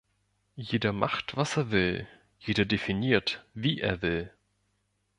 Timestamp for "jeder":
0.55-0.93, 2.39-2.65